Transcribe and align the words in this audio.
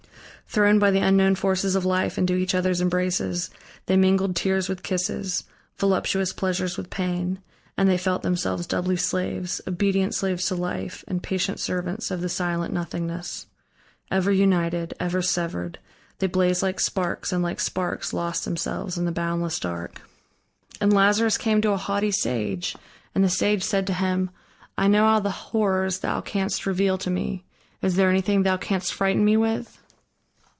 Thrown 0.53 0.79
by 0.79 0.91
the 0.91 0.99
unknown 0.99 1.35
forces 1.35 1.77
of 1.77 1.85
life 1.85 2.17
into 2.17 2.35
each 2.35 2.53
other's 2.53 2.81
embraces, 2.81 3.51
they 3.85 3.95
mingled 3.95 4.35
tears 4.35 4.67
with 4.67 4.83
kisses, 4.83 5.45
voluptuous 5.77 6.33
pleasures 6.33 6.75
with 6.75 6.89
pain, 6.89 7.39
and 7.77 7.87
they 7.87 7.97
felt 7.97 8.21
themselves 8.21 8.67
doubly 8.67 8.97
slaves, 8.97 9.61
obedient 9.65 10.13
slaves 10.13 10.45
to 10.47 10.55
life, 10.55 11.05
and 11.07 11.23
patient 11.23 11.57
servants 11.61 12.11
of 12.11 12.19
the 12.19 12.27
silent 12.27 12.73
Nothingness. 12.73 13.47
Ever 14.11 14.29
united, 14.29 14.93
ever 14.99 15.21
severed, 15.21 15.79
they 16.19 16.27
blazed 16.27 16.61
like 16.63 16.81
sparks 16.81 17.31
and 17.31 17.41
like 17.41 17.61
sparks 17.61 18.11
lost 18.11 18.43
themselves 18.43 18.97
in 18.97 19.05
the 19.05 19.11
boundless 19.13 19.57
Dark. 19.57 20.01
And 20.81 20.91
Lazarus 20.91 21.37
came 21.37 21.61
to 21.61 21.71
a 21.71 21.77
haughty 21.77 22.11
sage, 22.11 22.75
and 23.15 23.23
the 23.23 23.29
sage 23.29 23.63
said 23.63 23.87
to 23.87 23.93
him: 23.93 24.29
"I 24.77 24.89
know 24.89 25.05
all 25.07 25.21
the 25.21 25.31
horrors 25.31 25.99
thou 25.99 26.19
canst 26.19 26.65
reveal 26.65 26.97
to 26.97 27.09
me. 27.09 27.45
Is 27.81 27.95
there 27.95 28.09
anything 28.09 28.43
thou 28.43 28.57
canst 28.57 28.93
frighten 28.93 29.23
me 29.23 29.37
with?" 29.37 29.77